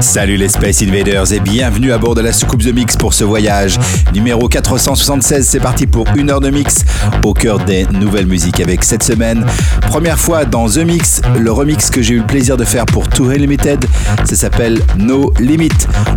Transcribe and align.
Salut 0.00 0.36
les 0.36 0.48
Space 0.48 0.80
Invaders 0.82 1.32
et 1.32 1.40
bienvenue 1.40 1.90
à 1.90 1.98
bord 1.98 2.14
de 2.14 2.20
la 2.20 2.32
soucoupe 2.32 2.62
The 2.62 2.72
Mix 2.72 2.96
pour 2.96 3.14
ce 3.14 3.24
voyage. 3.24 3.80
Numéro 4.14 4.48
476, 4.48 5.44
c'est 5.44 5.58
parti 5.58 5.88
pour 5.88 6.06
une 6.14 6.30
heure 6.30 6.40
de 6.40 6.50
mix 6.50 6.84
au 7.24 7.34
cœur 7.34 7.58
des 7.58 7.84
nouvelles 7.86 8.26
musiques 8.26 8.60
avec 8.60 8.84
cette 8.84 9.02
semaine. 9.02 9.44
Première 9.82 10.18
fois 10.18 10.44
dans 10.44 10.68
The 10.68 10.78
Mix, 10.78 11.20
le 11.36 11.50
remix 11.50 11.90
que 11.90 12.00
j'ai 12.00 12.14
eu 12.14 12.18
le 12.18 12.26
plaisir 12.26 12.56
de 12.56 12.64
faire 12.64 12.86
pour 12.86 13.08
Too 13.08 13.30
Limited, 13.30 13.84
ça 14.24 14.36
s'appelle 14.36 14.80
No 14.96 15.32
Limit. 15.40 15.70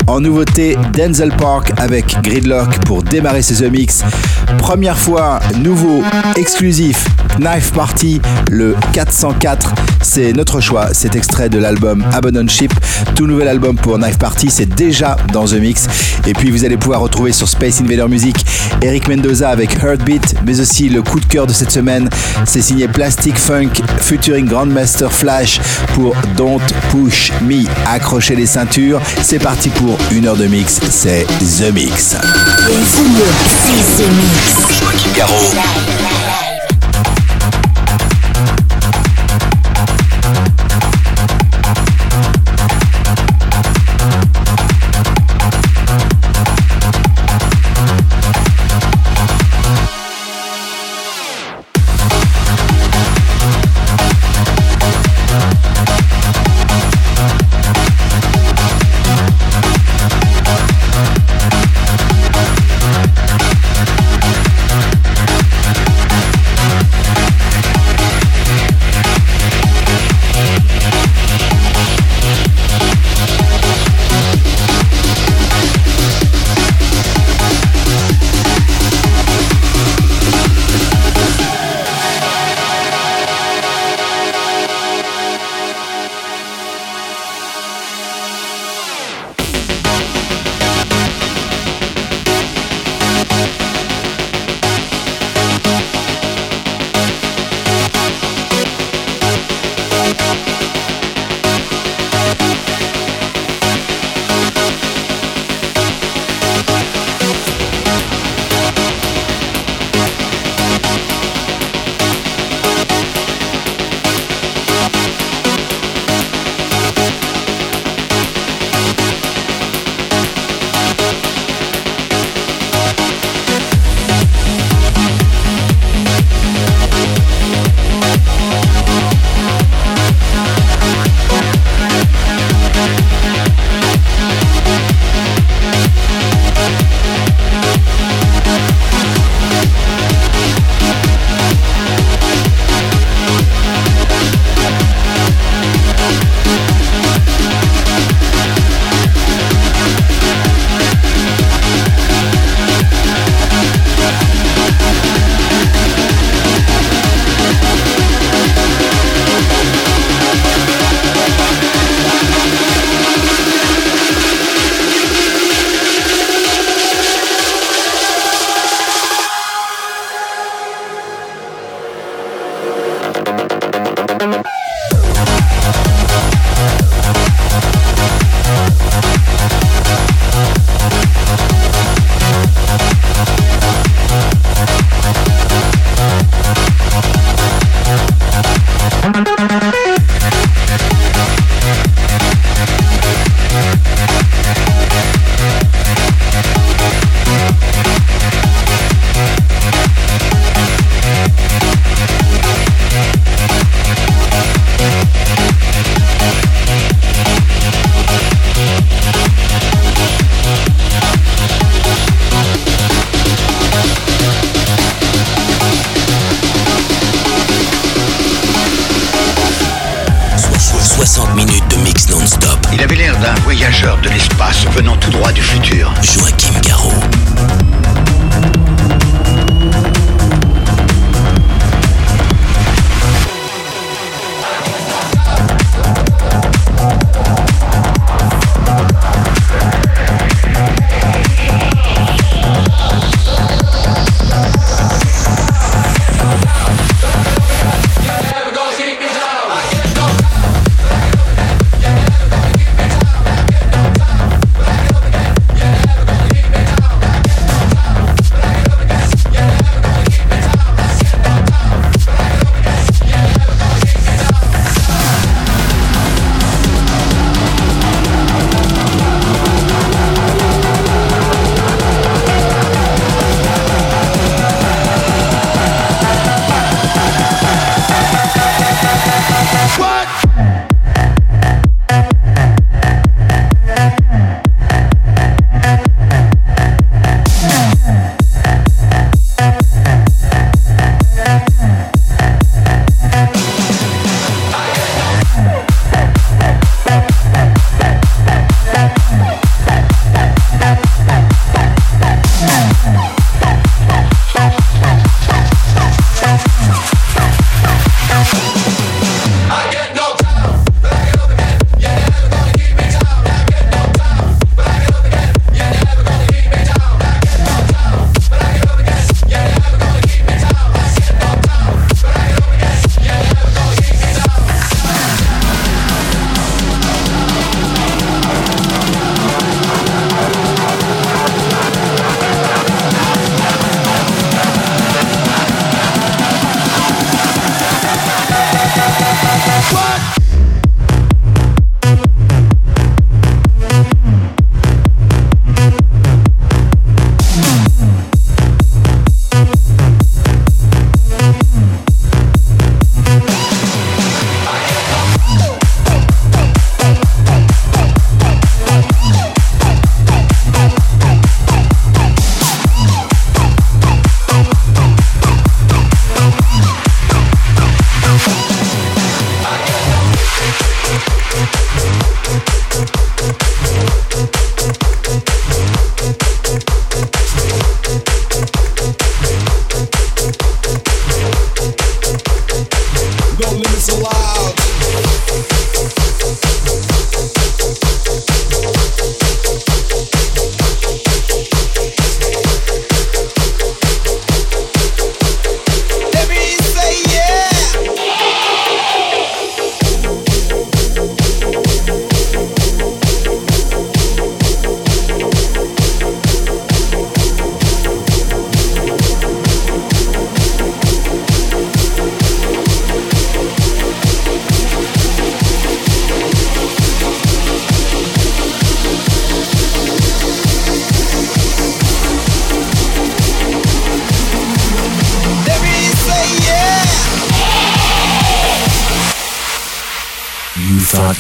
En 0.06 0.20
nouveauté, 0.20 0.78
Denzel 0.94 1.32
Park 1.32 1.74
avec 1.78 2.22
Gridlock 2.22 2.86
pour 2.86 3.02
démarrer 3.02 3.42
ce 3.42 3.64
The 3.64 3.72
Mix. 3.72 4.04
Première 4.60 4.98
fois, 4.98 5.40
nouveau, 5.58 6.04
exclusif, 6.36 7.08
Knife 7.40 7.72
Party, 7.72 8.22
le 8.52 8.76
404. 8.94 9.74
C'est 10.04 10.34
notre 10.34 10.60
choix, 10.62 10.94
cet 10.94 11.16
extrait 11.16 11.50
de 11.50 11.58
l'album 11.58 12.04
Abandon 12.14 12.48
Ship, 12.48 12.72
tout 13.16 13.28
nouvel 13.28 13.48
album 13.48 13.71
pour 13.78 13.98
Knife 13.98 14.18
Party, 14.18 14.50
c'est 14.50 14.66
déjà 14.66 15.16
dans 15.32 15.46
The 15.46 15.54
Mix. 15.54 15.88
Et 16.26 16.34
puis 16.34 16.52
vous 16.52 16.66
allez 16.66 16.78
pouvoir 16.78 17.02
retrouver 17.02 17.32
sur 17.32 17.48
Space 17.48 17.82
Invader 17.82 18.08
Music 18.08 18.46
Eric 18.82 19.08
Mendoza 19.08 19.50
avec 19.50 19.84
Heartbeat, 19.84 20.36
mais 20.46 20.60
aussi 20.60 20.90
le 20.90 21.02
coup 21.02 21.20
de 21.20 21.26
cœur 21.26 21.48
de 21.48 21.54
cette 21.54 21.72
semaine, 21.72 22.10
c'est 22.46 22.62
signé 22.62 22.88
Plastic 22.88 23.38
Funk 23.38 23.72
featuring 24.00 24.48
Grandmaster 24.48 25.12
Flash 25.12 25.60
pour 25.94 26.16
Don't 26.36 26.62
Push 26.90 27.32
Me. 27.42 27.66
Accrochez 27.86 28.36
les 28.36 28.46
ceintures, 28.46 29.02
c'est 29.22 29.40
parti 29.40 29.70
pour 29.70 29.98
une 30.12 30.28
heure 30.28 30.38
de 30.38 30.48
mix, 30.48 30.80
c'est 30.90 31.26
The 31.40 31.74
Mix. 31.74 31.92
C'est 32.06 32.18
The 33.98 34.06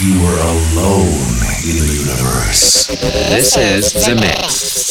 you 0.01 0.19
were 0.19 0.42
alone 0.42 1.38
in 1.63 1.77
the 1.77 1.94
universe. 1.94 2.88
This 2.88 3.56
is 3.56 3.94
The 3.94 4.15
Mix. 4.15 4.90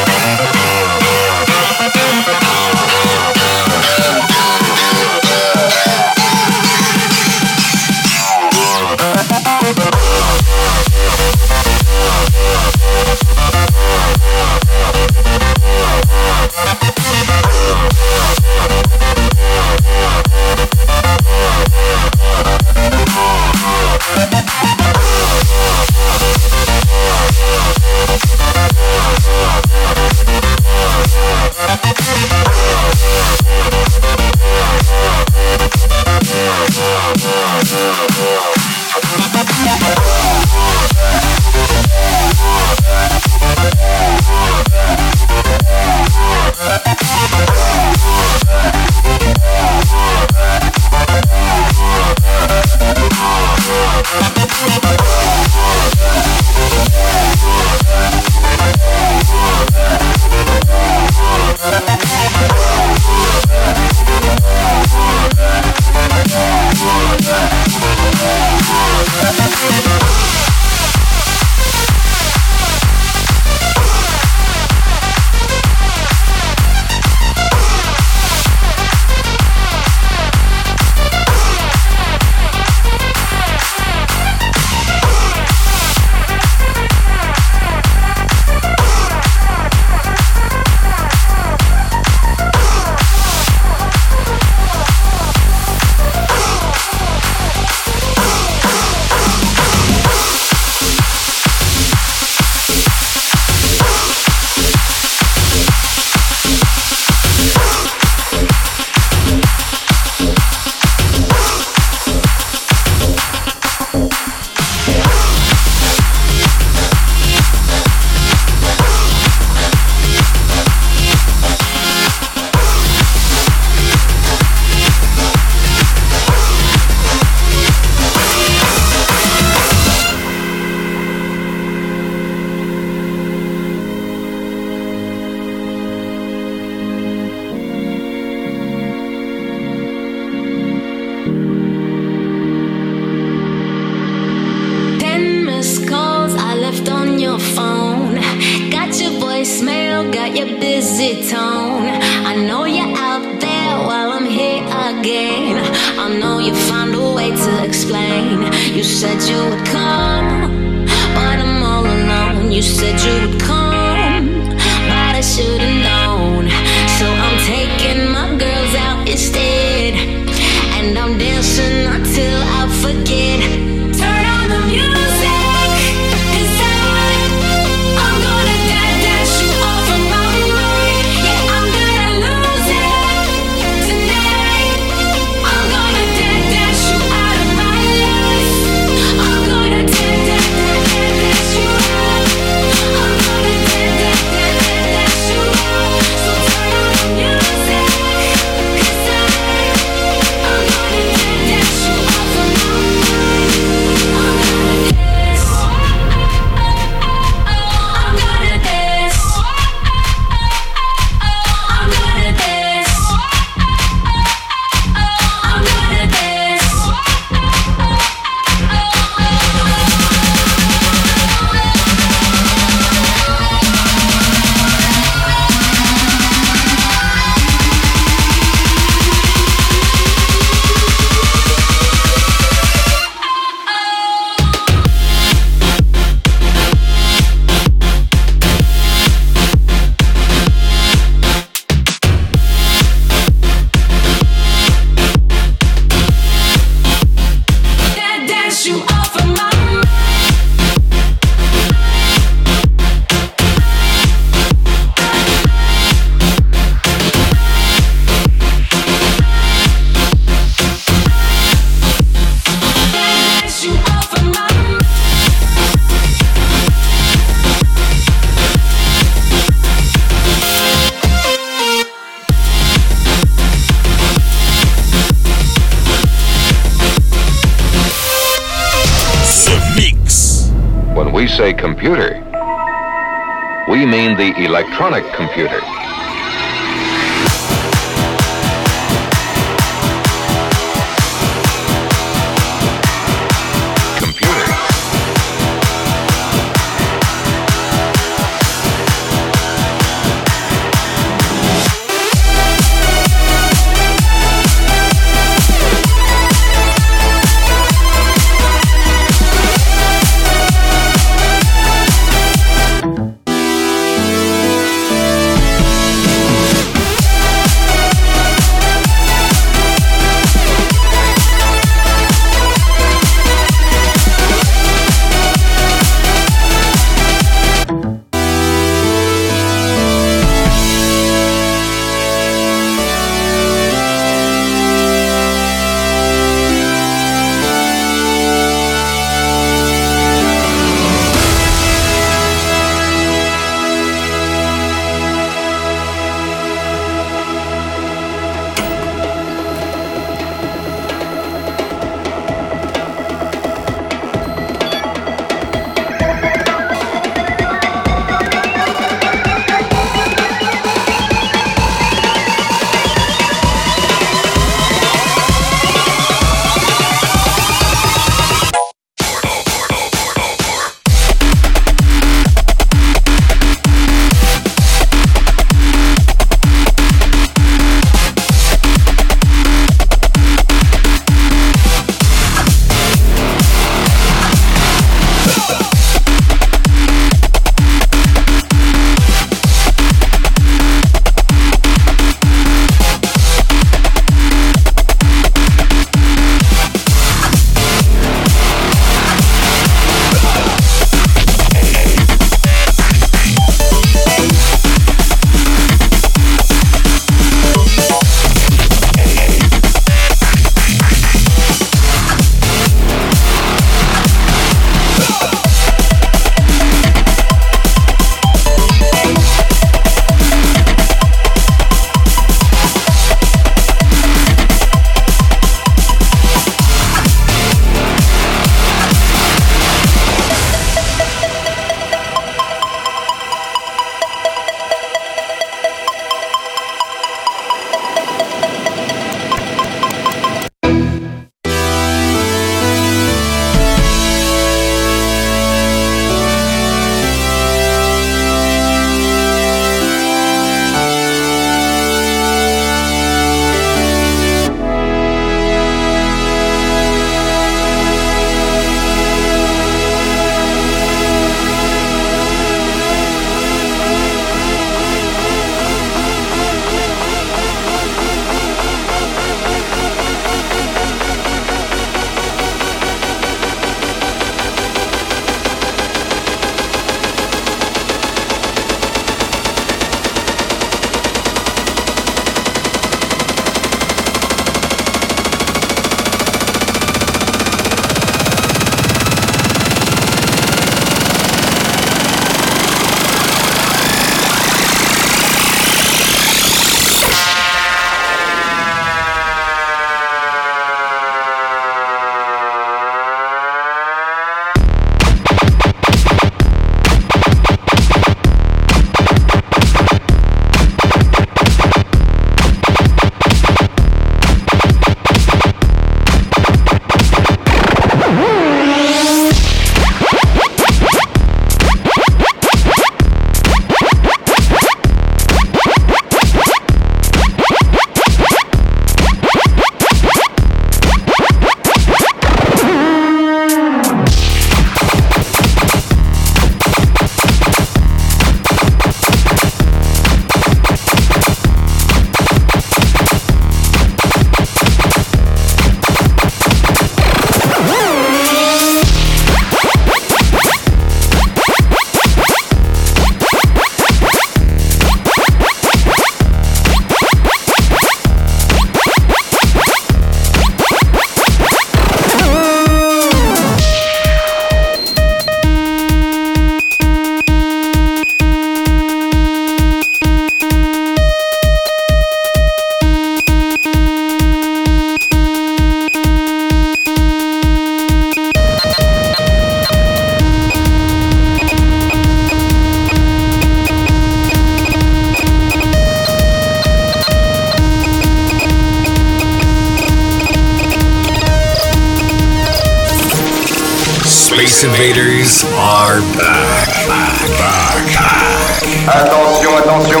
Invaders 594.82 595.44
are 595.44 596.00
back. 596.18 596.66
Back, 596.88 597.20
back, 597.38 597.86
back. 597.94 599.06
Attention, 599.06 599.56
attention, 599.58 600.00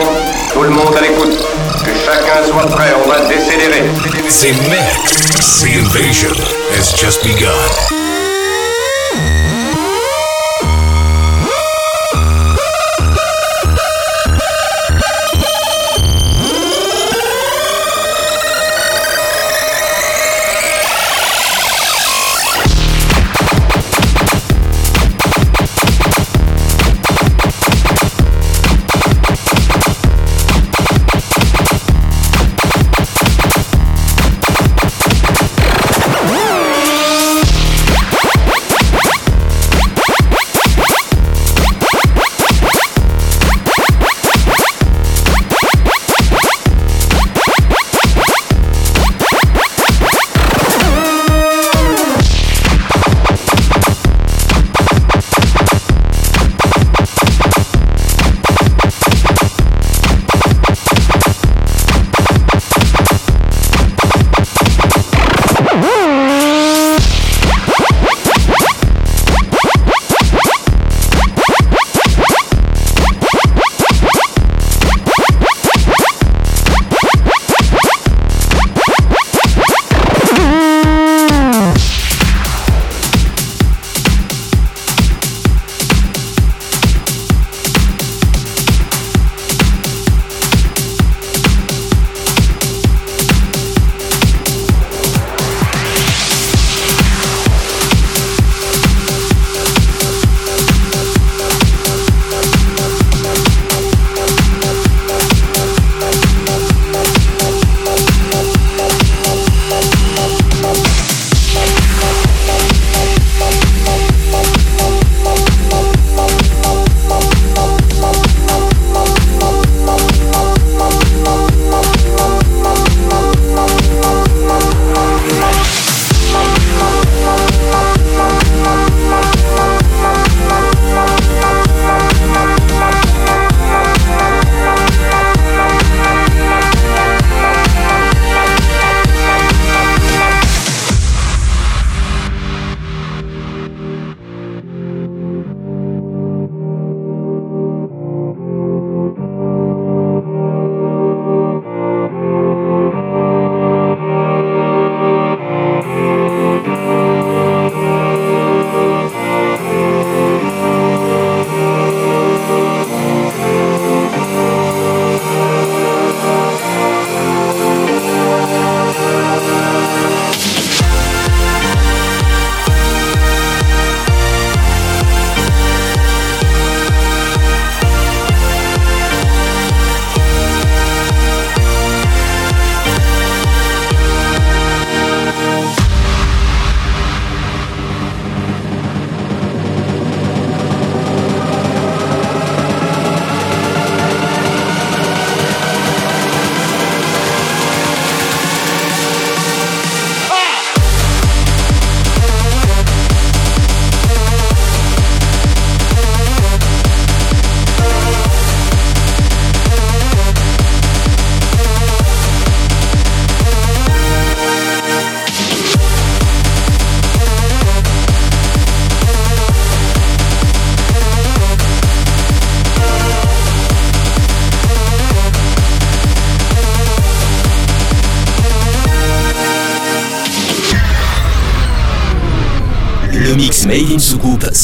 tout 0.52 0.62
le 0.64 0.70
monde 0.70 0.96
à 0.96 1.00
l'écoute. 1.00 1.38
Que 1.84 1.94
chacun 1.94 2.42
soit 2.44 2.66
prêt, 2.66 2.92
on 3.04 3.08
va 3.08 3.20
décélérer. 3.28 3.82
The 4.40 4.52
mix, 4.68 5.62
the 5.62 5.78
invasion 5.78 6.34
has 6.72 6.92
just 7.00 7.22
begun. 7.22 8.11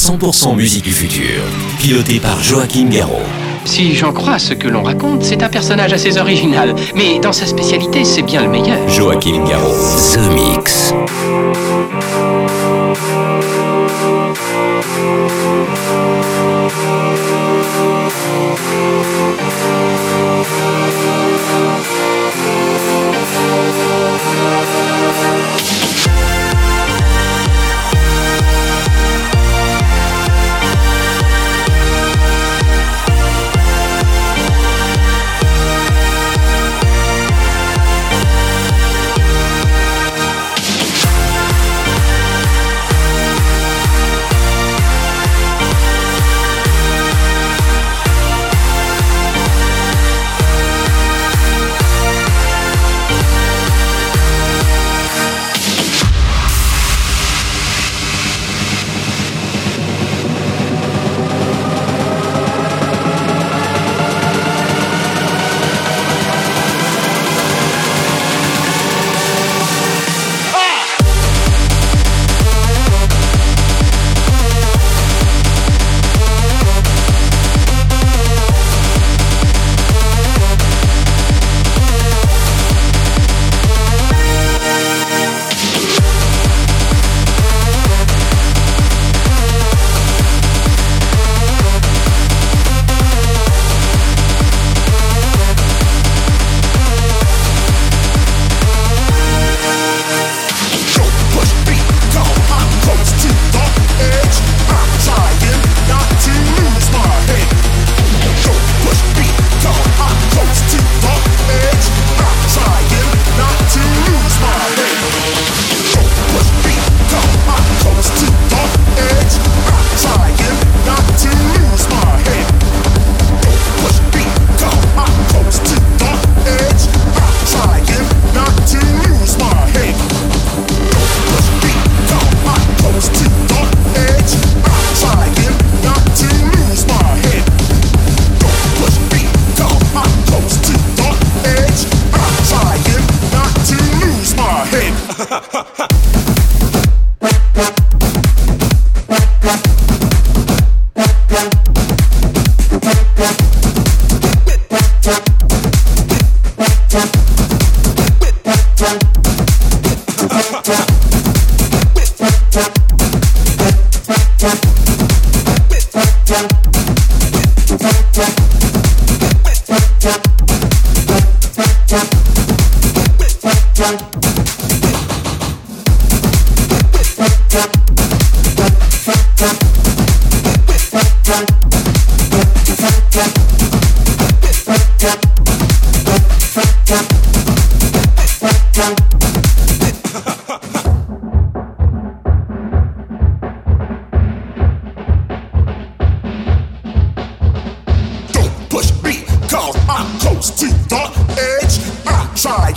100% 0.09 0.55
musique 0.55 0.85
du 0.85 0.91
futur. 0.91 1.39
Piloté 1.77 2.19
par 2.19 2.41
Joachim 2.41 2.89
Garraud. 2.89 3.21
Si 3.63 3.93
j'en 3.93 4.11
crois 4.11 4.39
ce 4.39 4.55
que 4.55 4.67
l'on 4.67 4.81
raconte, 4.81 5.21
c'est 5.21 5.43
un 5.43 5.49
personnage 5.49 5.93
assez 5.93 6.17
original. 6.17 6.73
Mais 6.95 7.19
dans 7.19 7.31
sa 7.31 7.45
spécialité, 7.45 8.03
c'est 8.03 8.23
bien 8.23 8.41
le 8.41 8.49
meilleur. 8.49 8.89
Joachim 8.89 9.43
Garraud. 9.47 9.75
The 10.15 10.17
Mix. 10.33 10.95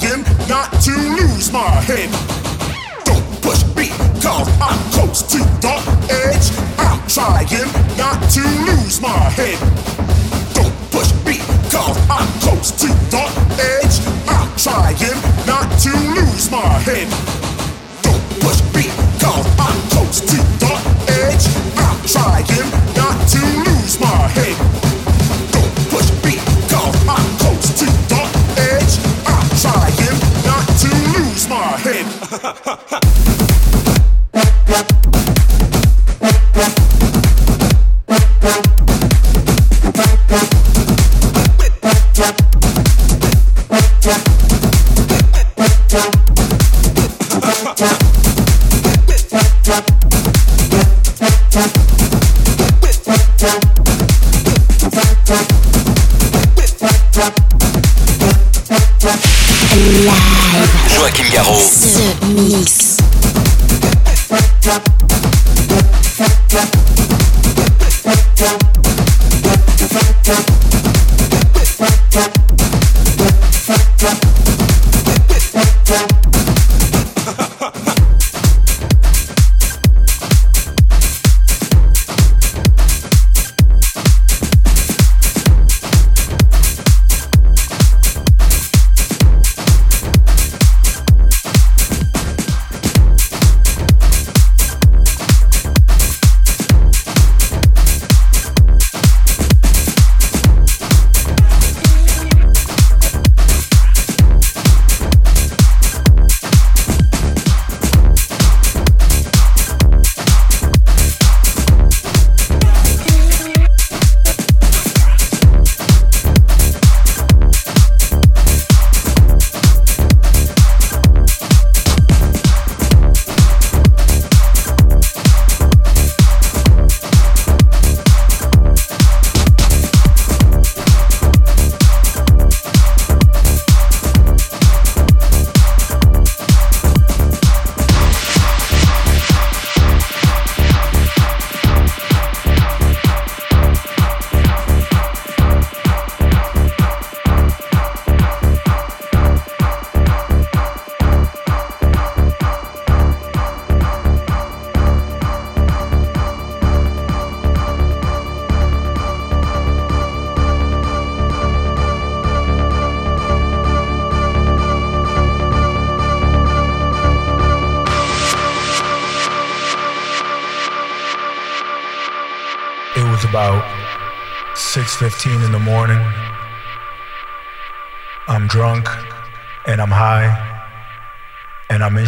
trying 0.03 0.25
not 0.49 0.71
to 0.83 0.91
lose 0.91 1.53
my 1.53 1.69
head. 1.87 2.11
Don't 3.05 3.25
push 3.43 3.65
me, 3.77 3.89
cause 4.21 4.49
I'm 4.61 4.79
close 4.91 5.23
to 5.23 5.39
the 5.39 5.75
edge. 6.11 6.51
I'm 6.79 7.01
trying 7.09 7.47
not 7.97 8.19
to 8.31 8.43
lose 8.67 9.01
my 9.01 9.09
head. 9.09 9.59
Don't 10.55 10.75
push 10.91 11.13
me, 11.25 11.39
cause 11.71 11.99
I'm 12.11 12.29
close 12.41 12.71
to 12.83 12.89
the 13.11 13.25
edge. 13.61 14.01
I'm 14.29 14.49
trying 14.57 14.97
not 15.47 15.69
to 15.81 15.91
lose 16.17 16.51
my 16.51 16.67
head. 16.87 17.09
Don't 18.03 18.23
push 18.41 18.61
me, 18.75 18.91
cause 19.21 19.47
I'm 19.59 19.79
close 19.91 20.21
to 20.21 20.37
the 20.63 20.75
edge. 21.23 21.47
I'm 21.79 21.99
trying 22.07 22.71
not 22.97 23.29
to 23.29 23.41
lose 23.67 24.01
my 24.01 24.29
head. 24.35 24.92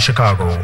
Chicago. 0.05 0.64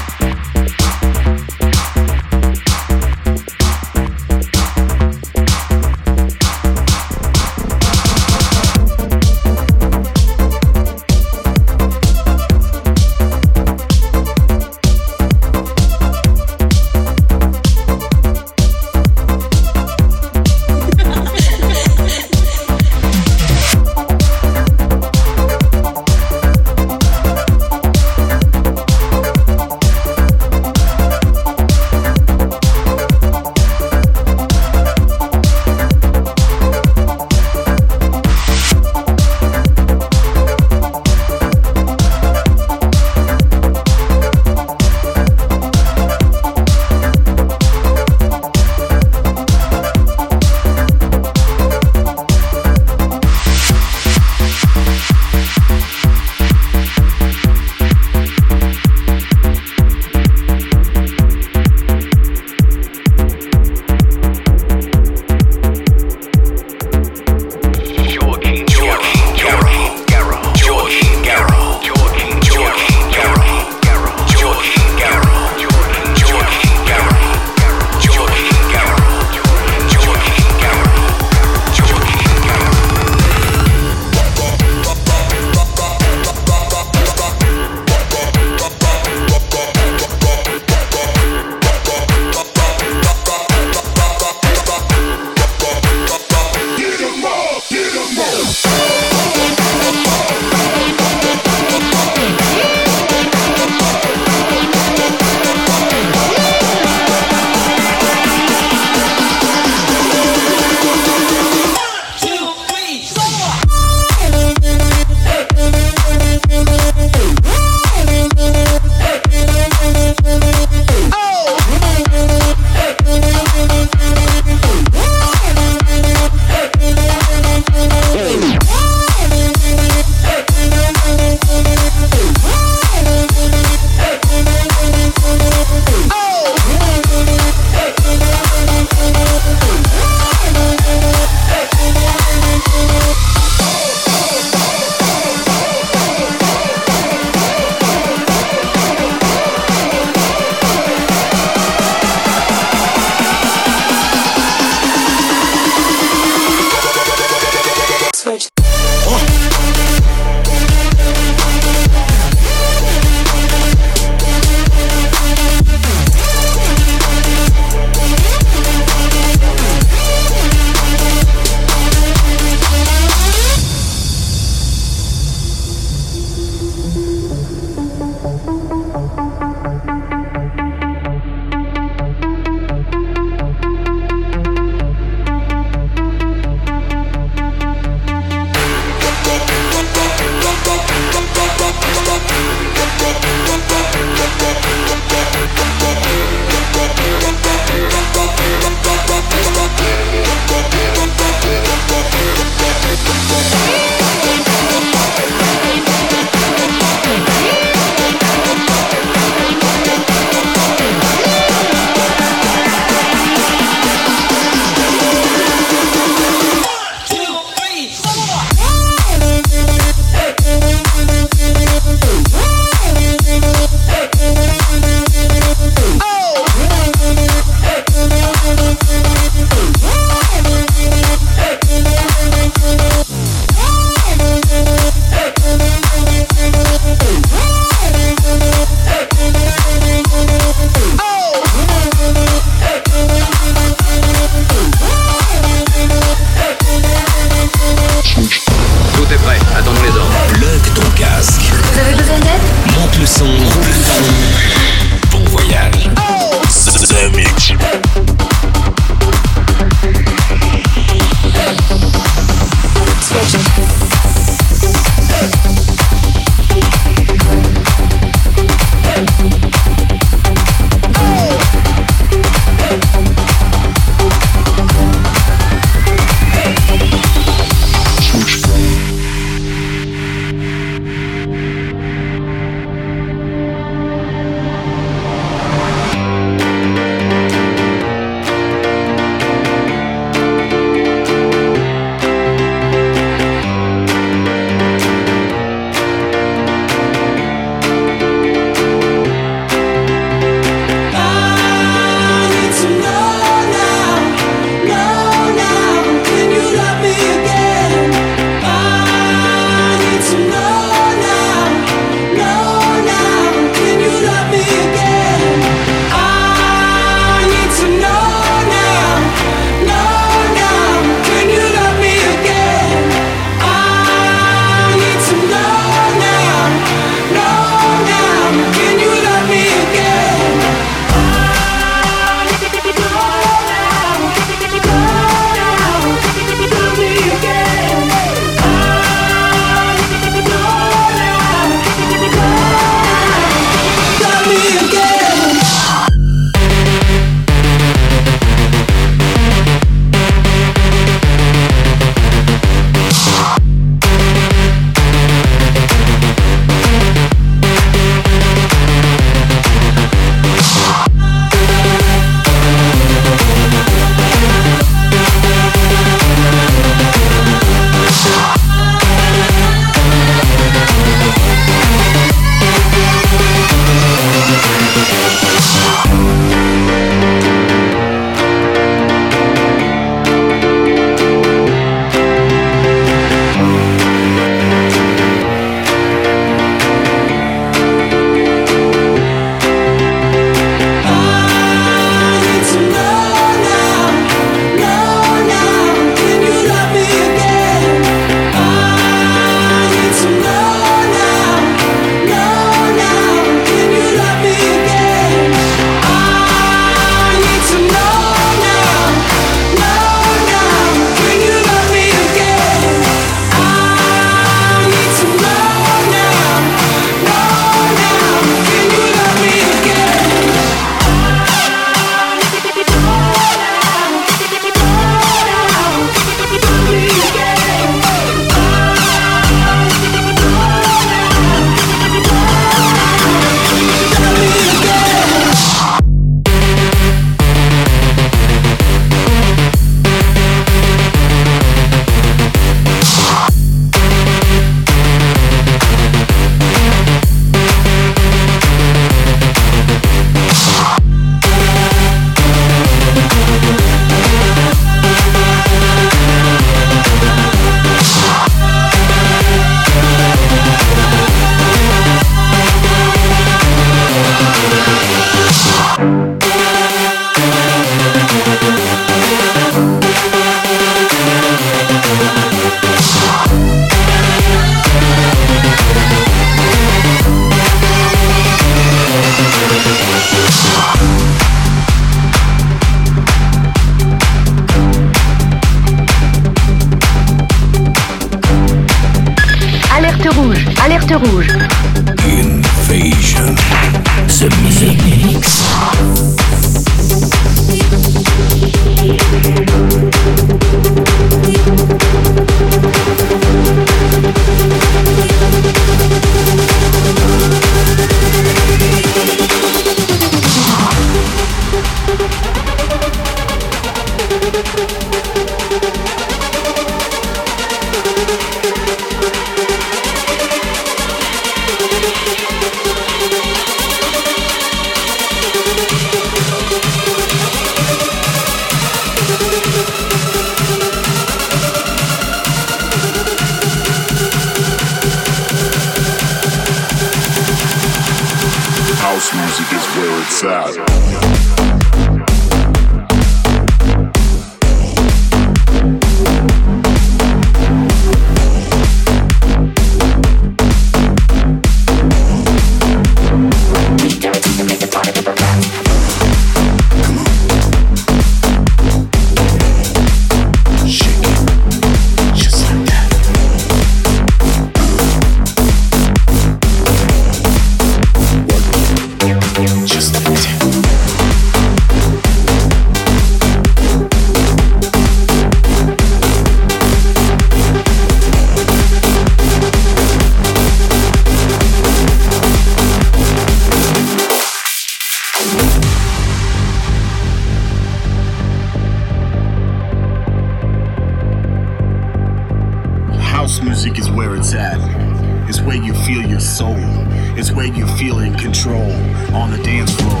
control 598.20 598.70
on 599.16 599.30
the 599.30 599.40
dance 599.42 599.74
floor. 599.80 600.00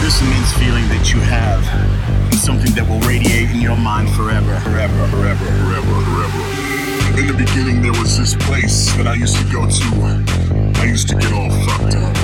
This 0.00 0.22
immense 0.22 0.52
feeling 0.54 0.86
that 0.88 1.12
you 1.12 1.18
have 1.20 1.60
is 2.32 2.40
something 2.40 2.72
that 2.74 2.88
will 2.88 3.00
radiate 3.00 3.50
in 3.50 3.60
your 3.60 3.76
mind 3.76 4.08
forever, 4.10 4.58
forever, 4.60 5.06
forever, 5.08 5.44
forever, 5.44 6.00
forever. 6.06 7.18
In 7.18 7.26
the 7.26 7.34
beginning, 7.34 7.82
there 7.82 7.92
was 7.92 8.16
this 8.16 8.36
place 8.46 8.92
that 8.96 9.06
I 9.08 9.14
used 9.14 9.36
to 9.36 9.44
go 9.52 9.66
to. 9.66 10.80
I 10.80 10.84
used 10.84 11.08
to 11.08 11.16
get 11.16 11.32
all 11.32 11.50
fucked 11.66 11.94
up. 11.98 12.14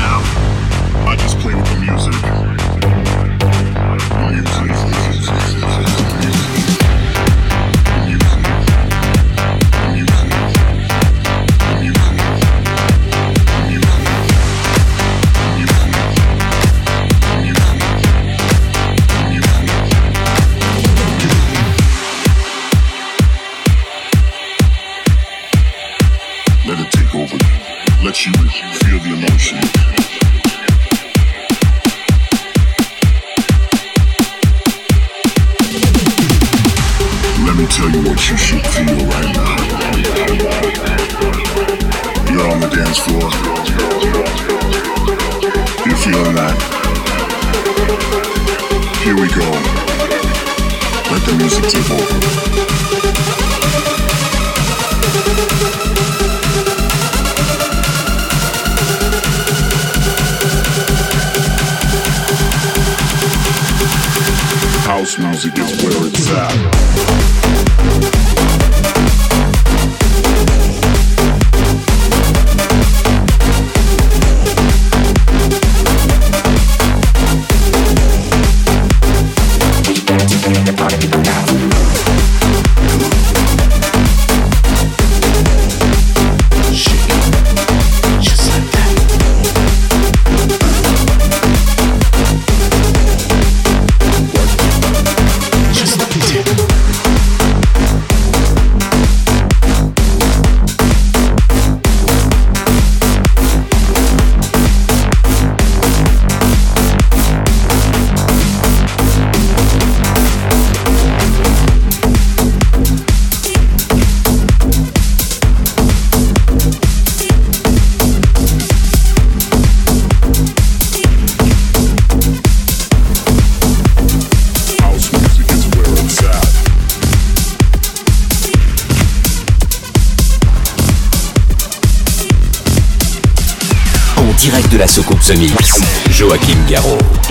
Now, 0.00 0.24
I 1.06 1.16
just 1.20 1.38
play 1.38 1.54
with 1.54 1.68
the 1.68 1.78
music. 1.84 2.16
Music. 4.32 4.91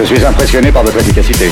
Je 0.04 0.16
suis 0.16 0.26
impressionné 0.26 0.72
par 0.72 0.84
votre 0.84 0.97
efficacité. 0.97 1.52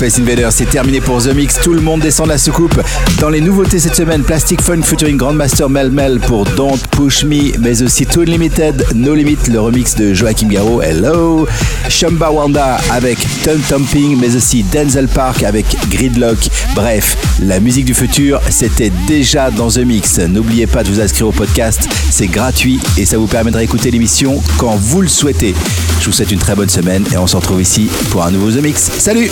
Space 0.00 0.18
Invaders, 0.18 0.50
c'est 0.50 0.70
terminé 0.70 0.98
pour 0.98 1.22
The 1.22 1.34
Mix. 1.34 1.60
Tout 1.62 1.74
le 1.74 1.82
monde 1.82 2.00
descend 2.00 2.28
de 2.28 2.32
la 2.32 2.38
soucoupe. 2.38 2.80
Dans 3.20 3.28
les 3.28 3.42
nouveautés 3.42 3.78
cette 3.78 3.94
semaine, 3.94 4.22
Plastic 4.22 4.62
Fun 4.62 4.80
featuring 4.80 5.18
Grandmaster 5.18 5.68
Mel 5.68 5.90
Mel 5.90 6.18
pour 6.20 6.46
Don't 6.46 6.78
Push 6.92 7.24
Me, 7.24 7.58
mais 7.58 7.82
aussi 7.82 8.06
Tune 8.06 8.24
Limited, 8.24 8.82
No 8.94 9.14
Limit, 9.14 9.36
le 9.50 9.60
remix 9.60 9.94
de 9.96 10.14
Joachim 10.14 10.48
Garraud, 10.48 10.80
Hello. 10.80 11.46
Shumba 11.90 12.30
Wanda 12.30 12.78
avec 12.90 13.18
Tum 13.44 13.60
Tumping, 13.60 14.18
mais 14.18 14.34
aussi 14.34 14.62
Denzel 14.72 15.06
Park 15.06 15.42
avec 15.42 15.66
Gridlock. 15.90 16.38
Bref, 16.74 17.18
la 17.42 17.60
musique 17.60 17.84
du 17.84 17.92
futur, 17.92 18.40
c'était 18.48 18.92
déjà 19.06 19.50
dans 19.50 19.68
The 19.68 19.84
Mix. 19.84 20.18
N'oubliez 20.18 20.66
pas 20.66 20.82
de 20.82 20.88
vous 20.88 21.00
inscrire 21.02 21.28
au 21.28 21.32
podcast, 21.32 21.86
c'est 22.10 22.28
gratuit 22.28 22.80
et 22.96 23.04
ça 23.04 23.18
vous 23.18 23.26
permettra 23.26 23.60
d'écouter 23.60 23.90
l'émission 23.90 24.42
quand 24.56 24.76
vous 24.76 25.02
le 25.02 25.08
souhaitez. 25.08 25.54
Je 26.00 26.06
vous 26.06 26.12
souhaite 26.12 26.32
une 26.32 26.38
très 26.38 26.54
bonne 26.54 26.70
semaine 26.70 27.04
et 27.12 27.18
on 27.18 27.26
se 27.26 27.36
retrouve 27.36 27.60
ici 27.60 27.90
pour 28.08 28.24
un 28.24 28.30
nouveau 28.30 28.50
The 28.50 28.62
Mix. 28.62 28.90
Salut 28.96 29.30